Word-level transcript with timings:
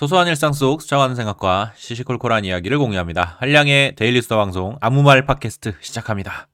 소소한 0.00 0.28
일상 0.28 0.54
속 0.54 0.80
스쳐가는 0.80 1.14
생각과 1.14 1.74
시시콜콜한 1.76 2.46
이야기를 2.46 2.78
공유합니다. 2.78 3.36
한량의 3.38 3.96
데일리 3.96 4.22
수다 4.22 4.38
방송 4.38 4.78
아무 4.80 5.02
말 5.02 5.26
팟캐스트 5.26 5.74
시작합니다. 5.82 6.48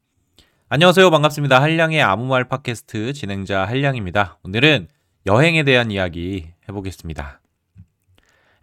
안녕하세요. 0.68 1.08
반갑습니다. 1.12 1.62
한량의 1.62 2.02
아무 2.02 2.26
말 2.26 2.48
팟캐스트 2.48 3.12
진행자 3.12 3.64
한량입니다. 3.66 4.40
오늘은 4.42 4.88
여행에 5.26 5.62
대한 5.62 5.92
이야기 5.92 6.48
해보겠습니다. 6.68 7.40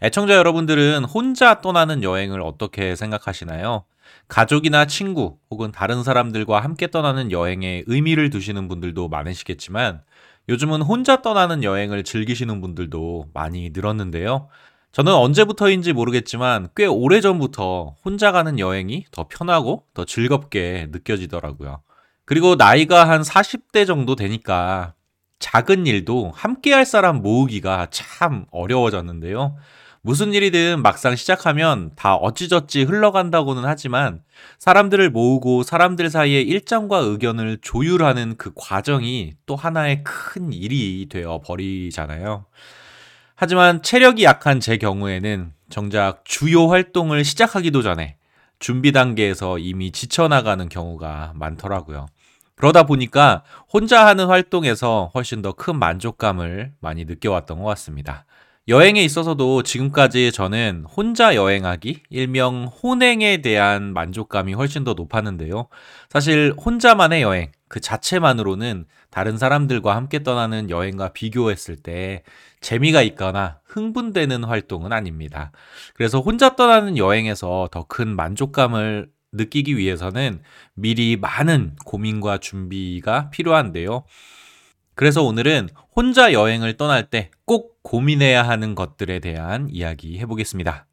애청자 0.02 0.34
여러분들은 0.34 1.04
혼자 1.04 1.62
떠나는 1.62 2.02
여행을 2.02 2.42
어떻게 2.42 2.94
생각하시나요? 2.94 3.86
가족이나 4.28 4.84
친구 4.84 5.38
혹은 5.50 5.72
다른 5.72 6.02
사람들과 6.02 6.60
함께 6.60 6.90
떠나는 6.90 7.32
여행에 7.32 7.84
의미를 7.86 8.28
두시는 8.28 8.68
분들도 8.68 9.08
많으시겠지만 9.08 10.02
요즘은 10.50 10.82
혼자 10.82 11.22
떠나는 11.22 11.64
여행을 11.64 12.04
즐기시는 12.04 12.60
분들도 12.60 13.30
많이 13.32 13.70
늘었는데요. 13.72 14.50
저는 14.94 15.12
언제부터인지 15.12 15.92
모르겠지만 15.92 16.68
꽤 16.76 16.86
오래 16.86 17.20
전부터 17.20 17.96
혼자 18.04 18.30
가는 18.30 18.60
여행이 18.60 19.06
더 19.10 19.26
편하고 19.28 19.82
더 19.92 20.04
즐겁게 20.04 20.86
느껴지더라고요. 20.92 21.82
그리고 22.24 22.54
나이가 22.54 23.08
한 23.08 23.22
40대 23.22 23.88
정도 23.88 24.14
되니까 24.14 24.94
작은 25.40 25.88
일도 25.88 26.30
함께 26.32 26.72
할 26.72 26.86
사람 26.86 27.22
모으기가 27.22 27.88
참 27.90 28.46
어려워졌는데요. 28.52 29.56
무슨 30.02 30.32
일이든 30.32 30.80
막상 30.82 31.16
시작하면 31.16 31.90
다 31.96 32.14
어찌저찌 32.14 32.84
흘러간다고는 32.84 33.64
하지만 33.64 34.22
사람들을 34.60 35.10
모으고 35.10 35.64
사람들 35.64 36.08
사이에 36.08 36.40
일정과 36.40 36.98
의견을 36.98 37.58
조율하는 37.62 38.36
그 38.38 38.52
과정이 38.54 39.32
또 39.44 39.56
하나의 39.56 40.04
큰 40.04 40.52
일이 40.52 41.08
되어 41.10 41.40
버리잖아요. 41.44 42.44
하지만 43.36 43.82
체력이 43.82 44.24
약한 44.24 44.60
제 44.60 44.76
경우에는 44.76 45.52
정작 45.68 46.24
주요 46.24 46.68
활동을 46.68 47.24
시작하기도 47.24 47.82
전에 47.82 48.16
준비 48.60 48.92
단계에서 48.92 49.58
이미 49.58 49.90
지쳐나가는 49.90 50.68
경우가 50.68 51.32
많더라고요. 51.34 52.06
그러다 52.56 52.84
보니까 52.84 53.42
혼자 53.72 54.06
하는 54.06 54.26
활동에서 54.26 55.10
훨씬 55.14 55.42
더 55.42 55.52
큰 55.52 55.76
만족감을 55.78 56.72
많이 56.80 57.04
느껴왔던 57.04 57.58
것 57.58 57.64
같습니다. 57.70 58.24
여행에 58.68 59.02
있어서도 59.02 59.62
지금까지 59.62 60.32
저는 60.32 60.86
혼자 60.96 61.34
여행하기, 61.34 62.04
일명 62.08 62.64
혼행에 62.64 63.42
대한 63.42 63.92
만족감이 63.92 64.54
훨씬 64.54 64.84
더 64.84 64.94
높았는데요. 64.94 65.66
사실 66.08 66.54
혼자만의 66.64 67.20
여행, 67.20 67.50
그 67.74 67.80
자체만으로는 67.80 68.84
다른 69.10 69.36
사람들과 69.36 69.96
함께 69.96 70.22
떠나는 70.22 70.70
여행과 70.70 71.08
비교했을 71.12 71.74
때 71.74 72.22
재미가 72.60 73.02
있거나 73.02 73.58
흥분되는 73.64 74.44
활동은 74.44 74.92
아닙니다. 74.92 75.50
그래서 75.94 76.20
혼자 76.20 76.54
떠나는 76.54 76.96
여행에서 76.96 77.68
더 77.72 77.82
큰 77.88 78.14
만족감을 78.14 79.10
느끼기 79.32 79.76
위해서는 79.76 80.40
미리 80.74 81.16
많은 81.16 81.74
고민과 81.84 82.38
준비가 82.38 83.30
필요한데요. 83.30 84.04
그래서 84.94 85.24
오늘은 85.24 85.68
혼자 85.96 86.32
여행을 86.32 86.76
떠날 86.76 87.10
때 87.10 87.30
꼭 87.44 87.82
고민해야 87.82 88.44
하는 88.44 88.76
것들에 88.76 89.18
대한 89.18 89.68
이야기 89.68 90.20
해보겠습니다. 90.20 90.86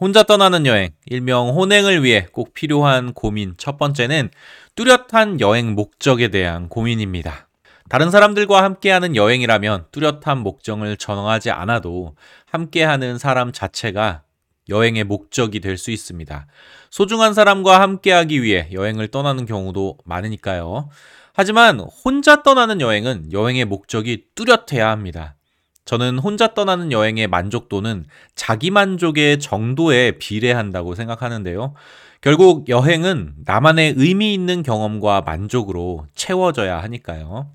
혼자 0.00 0.22
떠나는 0.22 0.64
여행, 0.64 0.92
일명 1.04 1.50
혼행을 1.50 2.02
위해 2.02 2.26
꼭 2.32 2.54
필요한 2.54 3.12
고민 3.12 3.54
첫 3.58 3.76
번째는 3.76 4.30
뚜렷한 4.74 5.40
여행 5.40 5.74
목적에 5.74 6.28
대한 6.28 6.70
고민입니다. 6.70 7.48
다른 7.90 8.10
사람들과 8.10 8.62
함께하는 8.62 9.14
여행이라면 9.14 9.88
뚜렷한 9.92 10.38
목적을 10.38 10.96
정하지 10.96 11.50
않아도 11.50 12.14
함께하는 12.46 13.18
사람 13.18 13.52
자체가 13.52 14.22
여행의 14.70 15.04
목적이 15.04 15.60
될 15.60 15.76
수 15.76 15.90
있습니다. 15.90 16.46
소중한 16.88 17.34
사람과 17.34 17.82
함께하기 17.82 18.42
위해 18.42 18.70
여행을 18.72 19.08
떠나는 19.08 19.44
경우도 19.44 19.98
많으니까요. 20.06 20.88
하지만 21.34 21.80
혼자 21.80 22.42
떠나는 22.42 22.80
여행은 22.80 23.32
여행의 23.32 23.66
목적이 23.66 24.24
뚜렷해야 24.34 24.88
합니다. 24.88 25.36
저는 25.84 26.18
혼자 26.18 26.54
떠나는 26.54 26.92
여행의 26.92 27.26
만족도는 27.26 28.04
자기 28.34 28.70
만족의 28.70 29.40
정도에 29.40 30.12
비례한다고 30.12 30.94
생각하는데요. 30.94 31.74
결국 32.20 32.68
여행은 32.68 33.34
나만의 33.44 33.94
의미 33.96 34.34
있는 34.34 34.62
경험과 34.62 35.22
만족으로 35.22 36.06
채워져야 36.14 36.82
하니까요. 36.82 37.50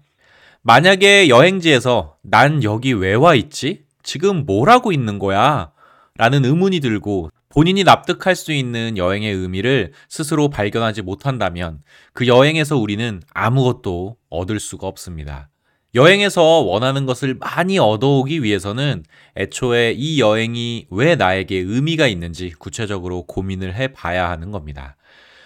만약에 0.64 1.30
여행지에서 1.30 2.16
난 2.24 2.64
여기 2.64 2.92
왜 2.94 3.14
와 3.16 3.36
있지? 3.36 3.84
지금 4.04 4.46
뭘 4.46 4.70
하고 4.70 4.92
있는 4.92 5.20
거야? 5.20 5.72
라는 6.18 6.44
의문이 6.46 6.80
들고 6.80 7.30
본인이 7.50 7.84
납득할 7.84 8.36
수 8.36 8.52
있는 8.52 8.98
여행의 8.98 9.34
의미를 9.34 9.94
스스로 10.10 10.50
발견하지 10.50 11.04
못한다면 11.04 11.80
그 12.14 12.28
여행에서 12.28 12.78
우리는 12.78 13.22
아무것도 13.34 14.18
얻을 14.30 14.60
수가 14.60 14.88
없습니다. 14.88 15.50
여행에서 15.96 16.44
원하는 16.44 17.06
것을 17.06 17.36
많이 17.36 17.80
얻어오기 17.80 18.44
위해서는 18.44 19.06
애초에 19.38 19.94
이 19.94 20.20
여행이 20.20 20.88
왜 20.92 21.16
나에게 21.16 21.56
의미가 21.56 22.08
있는지 22.08 22.52
구체적으로 22.60 23.24
고민을 23.24 23.74
해 23.76 23.88
봐야 23.88 24.30
하는 24.30 24.52
겁니다. 24.52 24.98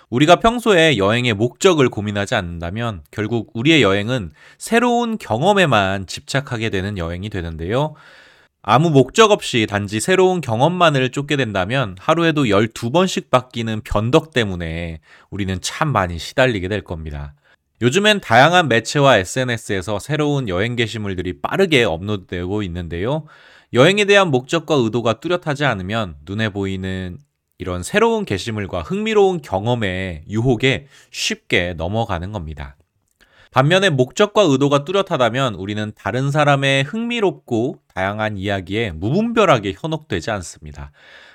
우리가 0.09 0.37
평소에 0.37 0.97
여행의 0.97 1.35
목적을 1.35 1.89
고민하지 1.89 2.33
않는다면 2.33 3.03
결국 3.11 3.51
우리의 3.53 3.83
여행은 3.83 4.31
새로운 4.57 5.19
경험에만 5.19 6.07
집착하게 6.07 6.71
되는 6.71 6.97
여행이 6.97 7.29
되는데요. 7.29 7.93
아무 8.63 8.89
목적 8.89 9.29
없이 9.29 9.67
단지 9.69 9.99
새로운 9.99 10.41
경험만을 10.41 11.11
쫓게 11.11 11.35
된다면 11.35 11.95
하루에도 11.99 12.45
12번씩 12.45 13.29
바뀌는 13.29 13.81
변덕 13.83 14.33
때문에 14.33 14.99
우리는 15.29 15.59
참 15.61 15.89
많이 15.89 16.17
시달리게 16.17 16.67
될 16.69 16.83
겁니다. 16.83 17.35
요즘엔 17.81 18.19
다양한 18.19 18.67
매체와 18.67 19.17
SNS에서 19.17 19.99
새로운 19.99 20.49
여행 20.49 20.75
게시물들이 20.75 21.41
빠르게 21.41 21.85
업로드되고 21.85 22.61
있는데요. 22.63 23.25
여행에 23.71 24.03
대한 24.03 24.31
목적과 24.31 24.75
의도가 24.75 25.21
뚜렷하지 25.21 25.63
않으면 25.63 26.15
눈에 26.25 26.49
보이는 26.49 27.17
이런 27.57 27.83
새로운 27.83 28.25
게시물과 28.25 28.81
흥미로운 28.81 29.41
경험의 29.41 30.23
유혹에 30.29 30.87
쉽게 31.11 31.73
넘어가는 31.77 32.31
겁니다. 32.33 32.75
반면에 33.51 33.89
목적과 33.89 34.41
의도가 34.43 34.83
뚜렷하다면 34.83 35.55
우리는 35.55 35.91
다른 35.95 36.31
사람의 36.31 36.83
흥미롭고 36.83 37.79
다양한 37.95 38.37
이야기에 38.37 38.91
무분별하게 38.91 39.73
현혹되지 39.79 40.31
않습니다. 40.31 40.91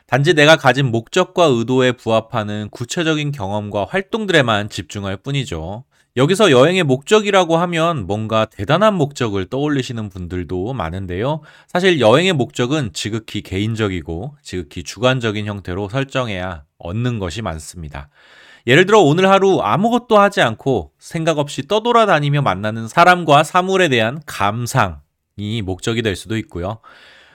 단지 0.06 0.34
내가 0.34 0.56
가진 0.56 0.91
목적과 0.91 1.47
의도에 1.47 1.93
부합하는 1.93 2.69
구체적인 2.71 3.32
경험과 3.32 3.87
활동들에만 3.88 4.69
집중할 4.69 5.16
뿐이죠. 5.16 5.84
여기서 6.17 6.53
여행의 6.53 6.85
목적이라고 6.85 7.57
하면 7.57 8.07
뭔가 8.07 8.45
대단한 8.45 8.95
목적을 8.95 9.47
떠올리시는 9.47 10.11
분들도 10.11 10.73
많은데요. 10.73 11.41
사실 11.67 11.99
여행의 11.99 12.35
목적은 12.35 12.93
지극히 12.93 13.43
개인적이고 13.43 14.37
지극히 14.41 14.85
주관적인 14.85 15.47
형태로 15.47 15.89
설정해야 15.89 16.63
얻는 16.79 17.19
것이 17.19 17.43
많습니다. 17.43 18.11
예를 18.69 18.87
들어 18.87 19.01
오늘 19.01 19.29
하루 19.29 19.61
아무것도 19.61 20.17
하지 20.17 20.41
않고 20.41 20.93
생각 21.01 21.39
없이 21.39 21.67
떠돌아다니며 21.67 22.43
만나는 22.43 22.87
사람과 22.87 23.43
사물에 23.43 23.89
대한 23.89 24.23
감상이 24.25 25.63
목적이 25.65 26.03
될 26.03 26.15
수도 26.15 26.37
있고요. 26.37 26.79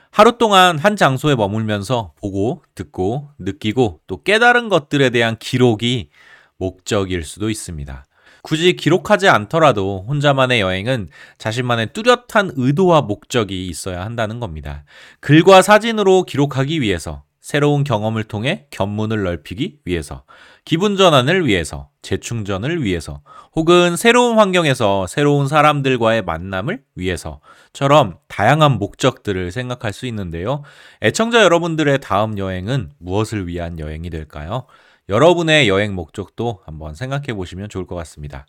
하루 0.10 0.38
동안 0.38 0.80
한 0.80 0.96
장소에 0.96 1.36
머물면서 1.36 2.14
보고, 2.16 2.64
듣고, 2.76 3.30
느끼고 3.40 4.00
또 4.08 4.24
깨달은 4.24 4.70
것들에 4.70 5.10
대한 5.10 5.38
기록이 5.38 6.10
목적일 6.58 7.24
수도 7.24 7.50
있습니다. 7.50 8.06
굳이 8.42 8.74
기록하지 8.74 9.28
않더라도 9.28 10.06
혼자만의 10.08 10.62
여행은 10.62 11.10
자신만의 11.38 11.94
뚜렷한 11.94 12.54
의도와 12.56 13.02
목적이 13.02 13.68
있어야 13.68 14.06
한다는 14.06 14.40
겁니다. 14.40 14.84
글과 15.20 15.62
사진으로 15.62 16.24
기록하기 16.24 16.82
위해서 16.82 17.24
새로운 17.50 17.84
경험을 17.84 18.26
통해 18.26 18.68
견문을 18.70 19.24
넓히기 19.24 19.80
위해서, 19.84 20.24
기분 20.66 20.98
전환을 20.98 21.48
위해서, 21.48 21.90
재충전을 22.04 22.84
위해서, 22.84 23.22
혹은 23.56 23.96
새로운 23.96 24.38
환경에서 24.38 25.08
새로운 25.08 25.48
사람들과의 25.48 26.22
만남을 26.26 26.84
위해서처럼 26.94 28.20
다양한 28.28 28.74
목적들을 28.74 29.52
생각할 29.52 29.94
수 29.94 30.06
있는데요. 30.06 30.62
애청자 31.02 31.44
여러분들의 31.44 32.00
다음 32.02 32.38
여행은 32.38 32.92
무엇을 33.00 33.48
위한 33.48 33.80
여행이 33.80 34.12
될까요? 34.12 34.68
여러분의 35.10 35.68
여행 35.68 35.96
목적도 35.96 36.62
한번 36.66 36.94
생각해 36.94 37.34
보시면 37.34 37.68
좋을 37.70 37.88
것 37.88 37.96
같습니다. 37.96 38.46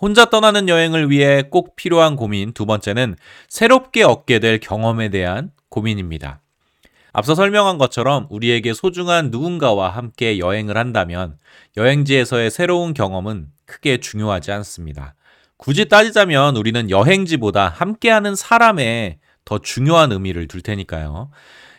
혼자 0.00 0.24
떠나는 0.26 0.68
여행을 0.68 1.10
위해 1.10 1.42
꼭 1.50 1.76
필요한 1.76 2.14
고민 2.16 2.52
두 2.52 2.66
번째는 2.66 3.16
새롭게 3.48 4.04
얻게 4.04 4.38
될 4.38 4.60
경험에 4.60 5.08
대한 5.08 5.50
고민입니다. 5.68 6.40
앞서 7.12 7.34
설명한 7.34 7.78
것처럼 7.78 8.26
우리에게 8.30 8.74
소중한 8.74 9.30
누군가와 9.30 9.90
함께 9.90 10.38
여행을 10.38 10.76
한다면 10.76 11.36
여행지에서의 11.76 12.50
새로운 12.50 12.94
경험은 12.94 13.48
크게 13.66 13.98
중요하지 13.98 14.52
않습니다. 14.52 15.14
굳이 15.56 15.86
따지자면 15.86 16.56
우리는 16.56 16.90
여행지보다 16.90 17.68
함께하는 17.68 18.34
사람에 18.34 19.18
더 19.44 19.58
중요한 19.58 20.10
의미를 20.10 20.48
둘 20.48 20.60
테니까요. 20.60 21.30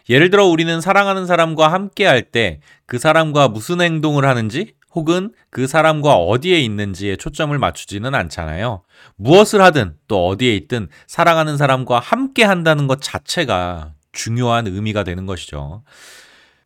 예를 0.10 0.30
들어 0.30 0.46
우리는 0.46 0.82
사랑하는 0.82 1.26
사람과 1.26 1.72
함께 1.72 2.06
할 2.06 2.32
때 2.32 2.60
그 2.86 3.00
사람과 3.00 3.48
무슨 3.48 3.82
행동을 3.82 4.26
하는지 4.26 4.74
혹은 4.94 5.34
그 5.50 5.68
사람과 5.68 6.16
어디에 6.16 6.60
있는지에 6.62 7.18
초점을 7.18 7.58
맞추지는 7.58 8.16
않잖아요. 8.16 8.84
무엇을 9.18 9.62
하든 9.62 9.96
또 10.08 10.28
어디에 10.28 10.56
있든 10.56 10.88
사랑하는 11.08 11.58
사람과 11.58 12.00
함께 12.00 12.44
한다는 12.44 12.88
것 12.88 13.02
자체가 13.02 13.94
중요한 14.14 14.68
의미가 14.68 15.04
되는 15.04 15.26
것이죠. 15.26 15.84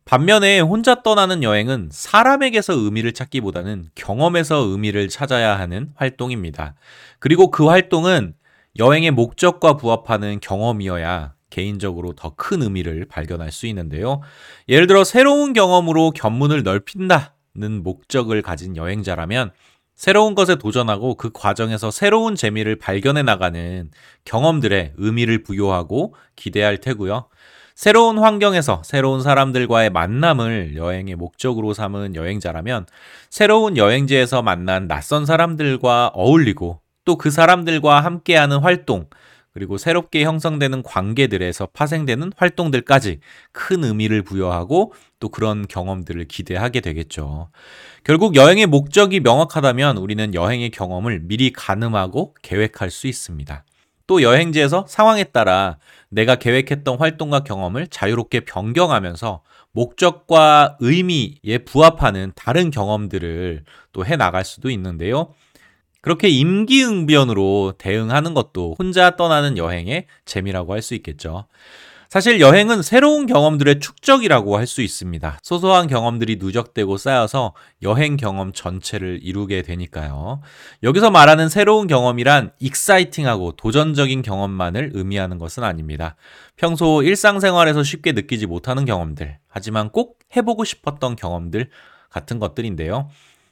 반면에 0.04 0.60
혼자 0.60 1.02
떠나는 1.02 1.42
여행은 1.42 1.88
사람에게서 1.92 2.74
의미를 2.74 3.12
찾기보다는 3.12 3.88
경험에서 3.94 4.58
의미를 4.58 5.08
찾아야 5.08 5.58
하는 5.58 5.90
활동입니다. 5.96 6.74
그리고 7.18 7.50
그 7.50 7.66
활동은 7.66 8.34
여행의 8.78 9.10
목적과 9.12 9.76
부합하는 9.76 10.38
경험이어야 10.40 11.34
개인적으로 11.50 12.12
더 12.14 12.30
큰 12.36 12.62
의미를 12.62 13.06
발견할 13.06 13.52
수 13.52 13.66
있는데요. 13.66 14.20
예를 14.68 14.86
들어 14.86 15.04
새로운 15.04 15.52
경험으로 15.52 16.12
견문을 16.12 16.62
넓힌다는 16.62 17.82
목적을 17.82 18.40
가진 18.42 18.76
여행자라면 18.76 19.50
새로운 19.94 20.34
것에 20.34 20.56
도전하고 20.56 21.16
그 21.16 21.30
과정에서 21.32 21.90
새로운 21.90 22.34
재미를 22.34 22.76
발견해 22.76 23.22
나가는 23.22 23.90
경험들에 24.24 24.94
의미를 24.96 25.42
부여하고 25.42 26.14
기대할 26.36 26.78
테고요. 26.78 27.28
새로운 27.74 28.18
환경에서 28.18 28.82
새로운 28.84 29.22
사람들과의 29.22 29.90
만남을 29.90 30.76
여행의 30.76 31.16
목적으로 31.16 31.72
삼은 31.74 32.14
여행자라면 32.14 32.86
새로운 33.30 33.76
여행지에서 33.76 34.42
만난 34.42 34.86
낯선 34.88 35.26
사람들과 35.26 36.12
어울리고 36.14 36.80
또 37.04 37.16
그 37.16 37.30
사람들과 37.30 38.00
함께하는 38.00 38.58
활동, 38.58 39.06
그리고 39.52 39.78
새롭게 39.78 40.24
형성되는 40.24 40.82
관계들에서 40.82 41.66
파생되는 41.72 42.32
활동들까지 42.36 43.20
큰 43.52 43.84
의미를 43.84 44.22
부여하고 44.22 44.92
또 45.18 45.28
그런 45.28 45.66
경험들을 45.66 46.24
기대하게 46.26 46.80
되겠죠. 46.80 47.50
결국 48.04 48.36
여행의 48.36 48.66
목적이 48.66 49.20
명확하다면 49.20 49.96
우리는 49.96 50.34
여행의 50.34 50.70
경험을 50.70 51.20
미리 51.24 51.52
가늠하고 51.52 52.34
계획할 52.42 52.90
수 52.90 53.06
있습니다. 53.08 53.64
또 54.06 54.22
여행지에서 54.22 54.86
상황에 54.88 55.24
따라 55.24 55.78
내가 56.08 56.34
계획했던 56.36 56.98
활동과 56.98 57.40
경험을 57.40 57.86
자유롭게 57.86 58.40
변경하면서 58.40 59.42
목적과 59.72 60.76
의미에 60.80 61.58
부합하는 61.64 62.32
다른 62.34 62.70
경험들을 62.70 63.64
또 63.92 64.02
해 64.04 64.16
나갈 64.16 64.44
수도 64.44 64.70
있는데요. 64.70 65.32
그렇게 66.00 66.28
임기응변으로 66.28 67.74
대응하는 67.78 68.34
것도 68.34 68.76
혼자 68.78 69.16
떠나는 69.16 69.58
여행의 69.58 70.06
재미라고 70.24 70.72
할 70.72 70.82
수 70.82 70.94
있겠죠. 70.94 71.46
사실 72.08 72.40
여행은 72.40 72.82
새로운 72.82 73.26
경험들의 73.26 73.78
축적이라고 73.78 74.56
할 74.56 74.66
수 74.66 74.82
있습니다. 74.82 75.38
소소한 75.44 75.86
경험들이 75.86 76.38
누적되고 76.40 76.96
쌓여서 76.96 77.54
여행 77.82 78.16
경험 78.16 78.52
전체를 78.52 79.20
이루게 79.22 79.62
되니까요. 79.62 80.40
여기서 80.82 81.12
말하는 81.12 81.48
새로운 81.48 81.86
경험이란 81.86 82.50
익사이팅하고 82.58 83.52
도전적인 83.52 84.22
경험만을 84.22 84.90
의미하는 84.94 85.38
것은 85.38 85.62
아닙니다. 85.62 86.16
평소 86.56 87.04
일상생활에서 87.04 87.84
쉽게 87.84 88.10
느끼지 88.10 88.46
못하는 88.46 88.84
경험들, 88.86 89.38
하지만 89.48 89.90
꼭 89.90 90.18
해보고 90.34 90.64
싶었던 90.64 91.14
경험들 91.14 91.70
같은 92.10 92.40
것들인데요. 92.40 93.08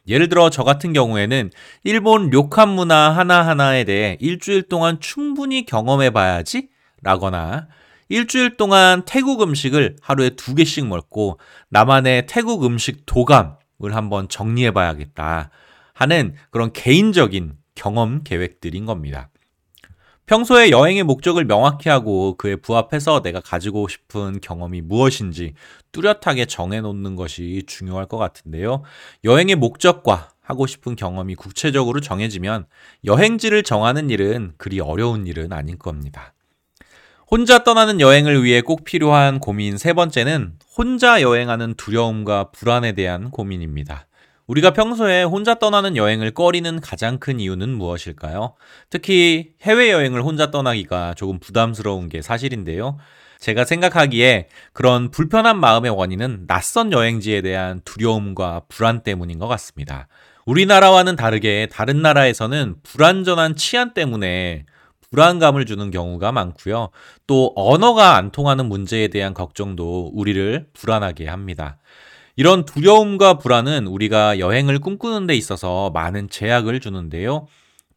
예를 0.09 0.29
들어 0.29 0.51
저 0.51 0.65
같은 0.65 0.93
경우에는 0.93 1.51
일본 1.85 2.31
료칸 2.31 2.71
문화 2.71 3.11
하나하나에 3.11 3.85
대해 3.85 4.17
일주일 4.21 4.69
동안 4.69 4.99
충분히 5.01 5.67
경험해 5.67 6.11
봐야지 6.11 6.69
라거나 7.03 7.69
일주일 8.09 8.57
동안 8.57 9.03
태국 9.05 9.43
음식을 9.43 9.97
하루에 10.01 10.31
두 10.31 10.55
개씩 10.55 10.87
먹고 10.87 11.39
나만의 11.69 12.27
태국 12.27 12.65
음식 12.65 13.05
도감을 13.05 13.57
한번 13.93 14.29
정리해 14.29 14.71
봐야겠다 14.71 15.51
하는 15.93 16.35
그런 16.51 16.73
개인적인 16.73 17.55
경험 17.75 18.23
계획들인 18.25 18.87
겁니다. 18.87 19.31
평소에 20.29 20.69
여행의 20.71 21.05
목적을 21.05 21.47
명확히 21.47 21.89
하고 21.89 22.37
그에 22.37 22.55
부합해서 22.55 23.23
내가 23.23 23.41
가지고 23.41 23.89
싶은 23.89 24.43
경험이 24.43 24.83
무엇인지 24.83 25.55
뚜렷하게 25.91 26.45
정해놓는 26.45 27.17
것이 27.17 27.63
중요할 27.67 28.05
것 28.05 28.19
같은데요. 28.19 28.83
여행의 29.25 29.57
목적과 29.57 30.29
하고 30.43 30.67
싶은 30.67 30.97
경험이 30.97 31.35
구체적으로 31.35 32.01
정해지면 32.01 32.67
여행지를 33.07 33.63
정하는 33.63 34.11
일은 34.11 34.53
그리 34.59 34.81
어려운 34.81 35.27
일은 35.27 35.51
아닐 35.51 35.79
겁니다. 35.79 36.35
혼자 37.31 37.65
떠나는 37.65 37.99
여행을 37.99 38.45
위해 38.45 38.61
꼭 38.61 38.85
필요한 38.85 39.39
고민 39.39 39.79
세 39.79 39.95
번째는 39.95 40.59
혼자 40.77 41.23
여행하는 41.23 41.73
두려움과 41.75 42.51
불안에 42.51 42.93
대한 42.93 43.31
고민입니다. 43.31 44.08
우리가 44.49 44.73
평소에 44.73 45.25
혼자 45.25 45.55
떠나는 45.57 45.97
여행을 45.97 46.31
꺼리는 46.31 46.81
가장 46.81 47.19
큰 47.19 47.39
이유는 47.39 47.69
무엇일까요? 47.69 48.55
특히 48.89 49.53
해외여행을 49.61 50.23
혼자 50.23 50.51
떠나기가 50.51 51.13
조금 51.15 51.39
부담스러운 51.39 52.09
게 52.09 52.23
사실인데요. 52.23 52.97
제가 53.41 53.67
생각하기에 53.67 54.49
그런 54.73 55.11
불편한 55.11 55.61
마음의 55.61 55.91
원인은 55.91 56.47
낯선 56.47 56.93
여행지에 56.93 57.43
대한 57.43 57.83
두려움과 57.85 58.63
불안 58.69 59.03
때문인 59.03 59.39
것 59.39 59.49
같습니다. 59.49 60.09
우리나라와는 60.47 61.15
다르게 61.17 61.69
다른 61.71 62.01
나라에서는 62.01 62.77
불안전한 62.83 63.55
치안 63.55 63.93
때문에 63.93 64.65
불안감을 65.11 65.67
주는 65.67 65.91
경우가 65.91 66.33
많고요. 66.33 66.89
또 67.27 67.53
언어가 67.55 68.17
안 68.17 68.31
통하는 68.31 68.67
문제에 68.67 69.09
대한 69.09 69.35
걱정도 69.35 70.11
우리를 70.15 70.69
불안하게 70.73 71.29
합니다. 71.29 71.77
이런 72.39 72.65
두려움과 72.65 73.39
불안은 73.39 73.89
우리가 73.89 74.39
여행을 74.39 74.79
꿈꾸는 74.79 75.27
데 75.27 75.35
있어서 75.35 75.91
많은 75.91 76.31
제약을 76.31 76.79
주는데요. 76.79 77.49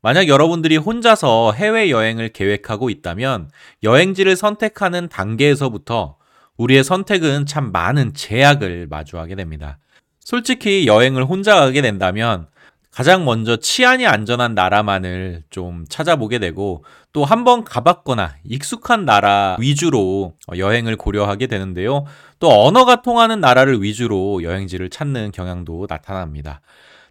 만약 0.02 0.28
여러분들이 0.28 0.78
혼자서 0.78 1.52
해외여행을 1.52 2.30
계획하고 2.30 2.90
있다면 2.90 3.52
여행지를 3.84 4.36
선택하는 4.36 5.10
단계에서부터 5.10 6.18
우리의 6.58 6.84
선택은 6.84 7.46
참 7.46 7.72
많은 7.72 8.16
제약을 8.16 8.88
마주하게 8.90 9.36
됩니다. 9.36 9.78
솔직히 10.20 10.88
여행을 10.88 11.24
혼자 11.24 11.60
가게 11.60 11.84
된다면 11.84 12.48
가장 12.92 13.24
먼저 13.24 13.56
치안이 13.56 14.06
안전한 14.06 14.54
나라만을 14.54 15.44
좀 15.50 15.86
찾아보게 15.88 16.40
되고 16.40 16.84
또 17.14 17.24
한번 17.24 17.64
가봤거나 17.64 18.36
익숙한 18.44 19.06
나라 19.06 19.56
위주로 19.60 20.34
여행을 20.56 20.98
고려하게 20.98 21.48
되는데요. 21.48 22.06
또 22.40 22.50
언어가 22.66 23.02
통하는 23.02 23.40
나라를 23.40 23.82
위주로 23.82 24.44
여행지를 24.44 24.90
찾는 24.90 25.32
경향도 25.32 25.88
나타납니다. 25.88 26.60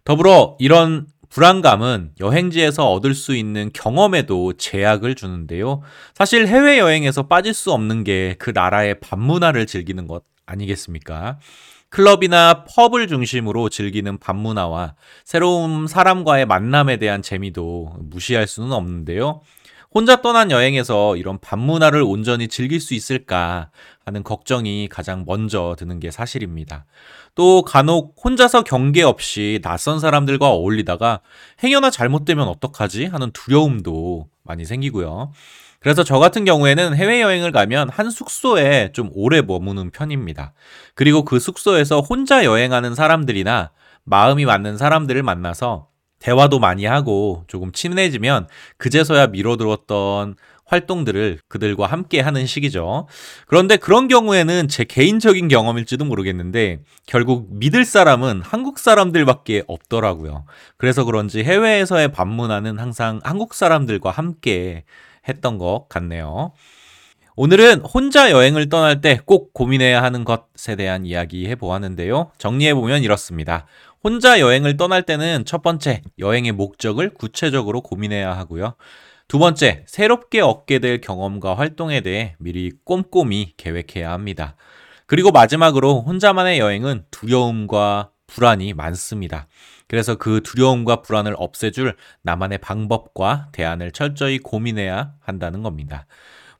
더불어 0.03 0.55
이런 0.59 1.07
불안감은 1.29 2.11
여행지에서 2.19 2.91
얻을 2.91 3.15
수 3.15 3.35
있는 3.35 3.71
경험에도 3.73 4.53
제약을 4.53 5.15
주는데요. 5.15 5.81
사실 6.13 6.45
해외여행에서 6.47 7.23
빠질 7.27 7.53
수 7.53 7.71
없는 7.71 8.03
게 8.03 8.35
그 8.37 8.51
나라의 8.53 8.99
밤문화를 8.99 9.65
즐기는 9.65 10.05
것 10.07 10.23
아니겠습니까? 10.45 11.39
클럽이나 11.91 12.63
펍을 12.63 13.07
중심으로 13.07 13.69
즐기는 13.69 14.17
밤문화와 14.17 14.95
새로운 15.25 15.87
사람과의 15.87 16.45
만남에 16.45 16.97
대한 16.97 17.21
재미도 17.21 17.97
무시할 17.99 18.47
수는 18.47 18.71
없는데요. 18.71 19.41
혼자 19.93 20.21
떠난 20.21 20.51
여행에서 20.51 21.17
이런 21.17 21.37
밤문화를 21.39 22.01
온전히 22.01 22.47
즐길 22.47 22.79
수 22.79 22.93
있을까 22.93 23.71
하는 24.05 24.23
걱정이 24.23 24.87
가장 24.87 25.25
먼저 25.27 25.75
드는 25.77 25.99
게 25.99 26.11
사실입니다. 26.11 26.85
또 27.35 27.61
간혹 27.63 28.15
혼자서 28.23 28.63
경계 28.63 29.03
없이 29.03 29.59
낯선 29.61 29.99
사람들과 29.99 30.47
어울리다가 30.47 31.19
행여나 31.61 31.89
잘못되면 31.89 32.47
어떡하지 32.47 33.07
하는 33.07 33.31
두려움도 33.31 34.29
많이 34.43 34.63
생기고요. 34.63 35.33
그래서 35.81 36.03
저 36.03 36.19
같은 36.19 36.45
경우에는 36.45 36.95
해외여행을 36.95 37.51
가면 37.51 37.89
한 37.89 38.11
숙소에 38.11 38.91
좀 38.93 39.09
오래 39.13 39.41
머무는 39.41 39.89
편입니다. 39.89 40.53
그리고 40.93 41.25
그 41.25 41.39
숙소에서 41.39 42.01
혼자 42.01 42.45
여행하는 42.45 42.93
사람들이나 42.93 43.71
마음이 44.03 44.45
맞는 44.45 44.77
사람들을 44.77 45.21
만나서 45.23 45.87
대화도 46.19 46.59
많이 46.59 46.85
하고 46.85 47.45
조금 47.47 47.71
친해지면 47.71 48.47
그제서야 48.77 49.27
미뤄두었던 49.27 50.35
활동들을 50.65 51.39
그들과 51.47 51.87
함께 51.87 52.21
하는 52.21 52.45
시기죠. 52.45 53.07
그런데 53.47 53.75
그런 53.75 54.07
경우에는 54.07 54.67
제 54.67 54.83
개인적인 54.83 55.47
경험일지도 55.47 56.05
모르겠는데 56.05 56.79
결국 57.07 57.47
믿을 57.49 57.85
사람은 57.85 58.41
한국 58.43 58.77
사람들밖에 58.77 59.63
없더라고요. 59.67 60.45
그래서 60.77 61.03
그런지 61.03 61.43
해외에서의 61.43 62.11
방문하는 62.11 62.77
항상 62.79 63.19
한국 63.23 63.55
사람들과 63.55 64.11
함께 64.11 64.85
했던 65.27 65.57
것 65.57 65.87
같네요. 65.89 66.53
오늘은 67.35 67.81
혼자 67.81 68.29
여행을 68.29 68.69
떠날 68.69 69.01
때 69.01 69.19
꼭 69.25 69.53
고민해야 69.53 70.03
하는 70.03 70.25
것에 70.25 70.75
대한 70.75 71.05
이야기 71.05 71.47
해보았는데요. 71.47 72.31
정리해보면 72.37 73.03
이렇습니다. 73.03 73.65
혼자 74.03 74.39
여행을 74.39 74.77
떠날 74.77 75.03
때는 75.03 75.45
첫 75.45 75.61
번째, 75.61 76.01
여행의 76.19 76.51
목적을 76.51 77.13
구체적으로 77.13 77.81
고민해야 77.81 78.35
하고요. 78.35 78.75
두 79.27 79.39
번째, 79.39 79.85
새롭게 79.87 80.41
얻게 80.41 80.79
될 80.79 80.99
경험과 80.99 81.55
활동에 81.55 82.01
대해 82.01 82.35
미리 82.37 82.71
꼼꼼히 82.83 83.53
계획해야 83.55 84.11
합니다. 84.11 84.55
그리고 85.05 85.31
마지막으로 85.31 86.01
혼자만의 86.01 86.59
여행은 86.59 87.05
두려움과 87.11 88.11
불안이 88.27 88.73
많습니다. 88.73 89.47
그래서 89.91 90.15
그 90.15 90.39
두려움과 90.41 91.01
불안을 91.01 91.35
없애줄 91.37 91.97
나만의 92.21 92.59
방법과 92.59 93.49
대안을 93.51 93.91
철저히 93.91 94.39
고민해야 94.39 95.11
한다는 95.19 95.63
겁니다. 95.63 96.05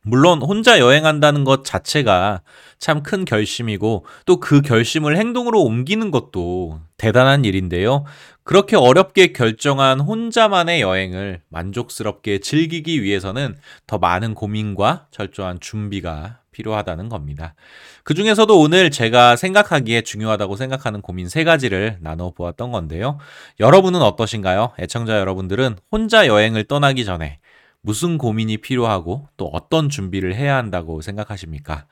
물론 0.01 0.41
혼자 0.41 0.79
여행한다는 0.79 1.45
것 1.45 1.63
자체가 1.63 2.41
참 2.77 3.03
큰 3.03 3.23
결심이고 3.23 4.05
또 4.25 4.38
그 4.41 4.61
결심을 4.61 5.15
행동으로 5.15 5.61
옮기는 5.63 6.11
것도 6.11 6.81
대단한 6.97 7.45
일인데요. 7.45 8.03
그렇게 8.43 8.75
어렵게 8.75 9.31
결정한 9.31 10.01
혼자만의 10.01 10.81
여행을 10.81 11.39
만족스럽게 11.47 12.39
즐기기 12.39 13.01
위해서는 13.01 13.55
더 13.88 13.97
많은 13.97 14.33
고민과 14.33 15.07
철저한 15.11 15.61
준비가 15.61 16.40
필요하다는 16.51 17.10
겁니다. 17.10 17.55
그 18.03 18.13
중에서도 18.13 18.60
오늘 18.60 18.91
제가 18.91 19.36
생각하기에 19.36 20.01
중요하다고 20.01 20.55
생각하는 20.55 21.01
고민 21.01 21.29
세 21.29 21.43
가지를 21.43 21.98
나눠 22.01 22.31
보았던 22.31 22.72
건데요. 22.72 23.17
여러분은 23.60 24.01
어떠신가요? 24.01 24.74
애청자 24.79 25.17
여러분들은 25.20 25.77
혼자 25.91 26.27
여행을 26.27 26.65
떠나기 26.65 27.05
전에 27.05 27.39
무슨 27.81 28.17
고민이 28.17 28.58
필요하고 28.58 29.27
또 29.38 29.48
어떤 29.48 29.89
준비를 29.89 30.36
해야 30.36 30.55
한다고 30.55 31.01
생각하십니까? 31.01 31.88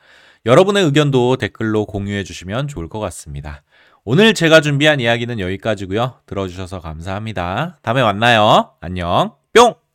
여러분의 0.45 0.83
의견도 0.85 1.37
댓글로 1.37 1.85
공유해 1.85 2.23
주시면 2.23 2.67
좋을 2.67 2.87
것 2.87 2.99
같습니다. 2.99 3.63
오늘 4.05 4.33
제가 4.33 4.61
준비한 4.61 4.99
이야기는 4.99 5.39
여기까지고요. 5.39 6.21
들어주셔서 6.25 6.79
감사합니다. 6.79 7.79
다음에 7.81 8.01
만나요. 8.01 8.71
안녕. 8.79 9.33
뿅! 9.53 9.88